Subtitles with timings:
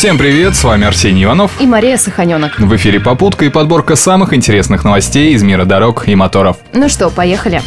[0.00, 1.60] Всем привет, с вами Арсений Иванов.
[1.60, 2.58] И Мария Саханенок.
[2.58, 6.56] В эфире «Попутка» и подборка самых интересных новостей из мира дорог и моторов.
[6.72, 7.60] Ну что, поехали.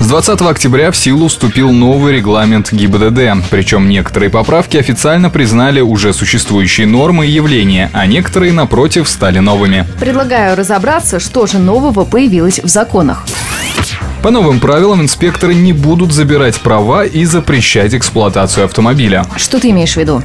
[0.00, 6.12] С 20 октября в силу вступил новый регламент ГИБДД, причем некоторые поправки официально признали уже
[6.12, 9.86] существующие нормы и явления, а некоторые, напротив, стали новыми.
[10.00, 13.24] Предлагаю разобраться, что же нового появилось в законах.
[14.24, 19.24] По новым правилам инспекторы не будут забирать права и запрещать эксплуатацию автомобиля.
[19.36, 20.20] Что ты имеешь в виду?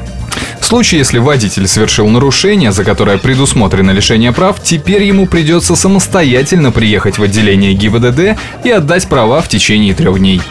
[0.72, 7.18] Случае, если водитель совершил нарушение, за которое предусмотрено лишение прав, теперь ему придется самостоятельно приехать
[7.18, 10.42] в отделение ГИБДД и отдать права в течение трех дней.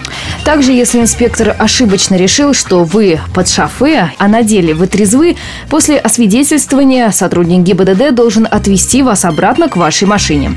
[0.45, 5.37] Также, если инспектор ошибочно решил, что вы под шофе, а на деле вы трезвы,
[5.70, 10.55] после освидетельствования сотрудник ГИБДД должен отвезти вас обратно к вашей машине.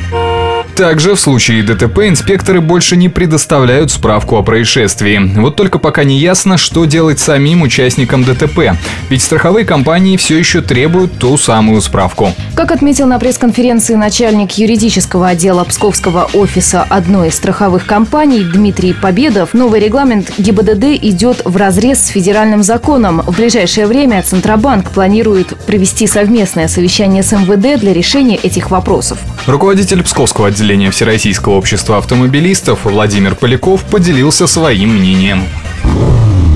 [0.76, 5.22] Также в случае ДТП инспекторы больше не предоставляют справку о происшествии.
[5.36, 8.76] Вот только пока не ясно, что делать самим участникам ДТП.
[9.10, 12.32] Ведь страховые компании все еще требуют ту самую справку.
[12.56, 19.54] Как отметил на пресс-конференции начальник юридического отдела Псковского офиса одной из страховых компаний Дмитрий Победов,
[19.54, 23.22] новый регламент ГИБДД идет в разрез с федеральным законом.
[23.22, 29.20] В ближайшее время Центробанк планирует провести совместное совещание с МВД для решения этих вопросов.
[29.46, 35.44] Руководитель Псковского отделения отделения Всероссийского общества автомобилистов Владимир Поляков поделился своим мнением.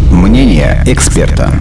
[0.09, 1.51] Мнение эксперта.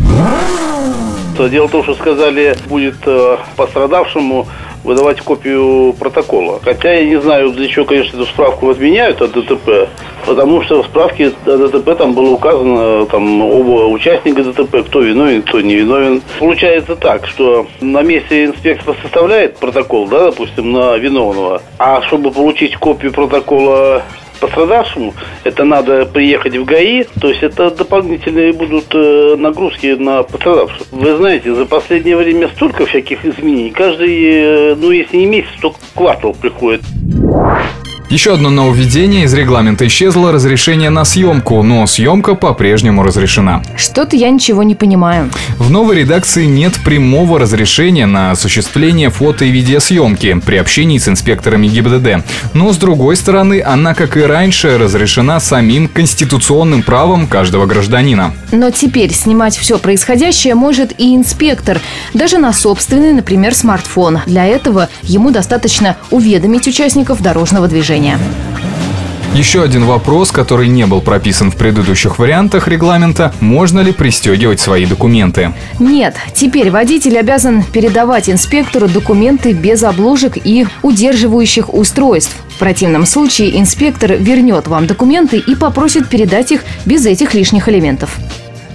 [1.51, 4.47] Дело в том, что сказали, будет э, пострадавшему
[4.87, 6.61] выдавать копию протокола.
[6.63, 9.89] Хотя я не знаю, для чего, конечно, эту справку отменяют от ДТП,
[10.25, 15.43] потому что в справке о ДТП там было указано там оба участника ДТП, кто виновен,
[15.43, 16.23] кто не виновен.
[16.39, 22.77] Получается так, что на месте инспектор составляет протокол, да, допустим, на виновного, а чтобы получить
[22.77, 24.03] копию протокола
[24.37, 30.87] пострадавшему, это надо приехать в ГАИ, то есть это дополнительные будут э, нагрузки на пострадавших.
[30.91, 33.71] Вы знаете, за последнее время столько всяких изменений.
[33.71, 36.83] Каждый, э, ну если не месяц, то квартал приходит.
[38.09, 43.65] Еще одно нововведение из регламента исчезло разрешение на съемку, но съемка по-прежнему разрешена.
[43.77, 45.29] Что-то я ничего не понимаю.
[45.59, 51.67] В новой редакции нет прямого разрешения на осуществление фото и видеосъемки при общении с инспекторами
[51.67, 52.25] ГИБДД.
[52.55, 58.33] Но, с другой стороны, она, как и раньше, разрешена самим конституционным правом каждого гражданина.
[58.53, 61.81] Но теперь снимать все происходящее может и инспектор,
[62.15, 64.21] даже на собственный, например, смартфон.
[64.27, 68.19] Для этого ему достаточно уведомить участников дорожного движения движения.
[69.35, 74.87] Еще один вопрос, который не был прописан в предыдущих вариантах регламента– можно ли пристегивать свои
[74.87, 75.53] документы?
[75.79, 82.35] Нет, теперь водитель обязан передавать инспектору документы без обложек и удерживающих устройств.
[82.49, 88.19] В противном случае инспектор вернет вам документы и попросит передать их без этих лишних элементов.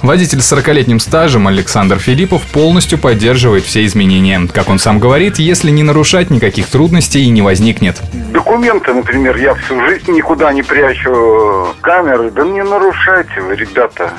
[0.02, 4.42] Водитель с 40-летним стажем Александр Филиппов полностью поддерживает все изменения.
[4.52, 8.02] Как он сам говорит, если не нарушать, никаких трудностей и не возникнет.
[8.32, 12.32] Документы, например, я всю жизнь никуда не прячу камеры.
[12.32, 14.12] Да не нарушайте вы, ребята.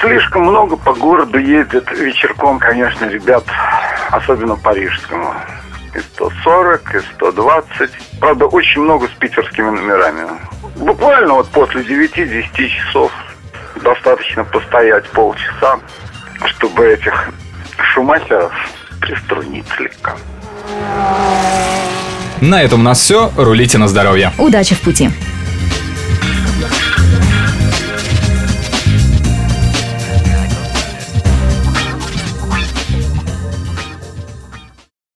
[0.00, 3.44] Слишком много по городу ездят вечерком, конечно, ребят,
[4.10, 5.34] особенно парижскому.
[5.94, 7.90] И 140, и 120.
[8.18, 10.26] Правда, очень много с питерскими номерами.
[10.76, 13.12] Буквально вот после 9-10 часов
[13.94, 15.78] достаточно постоять полчаса,
[16.44, 17.30] чтобы этих
[17.78, 18.52] шумахеров
[19.00, 20.16] приструнить слегка.
[22.40, 23.32] На этом у нас все.
[23.36, 24.32] Рулите на здоровье.
[24.38, 25.10] Удачи в пути.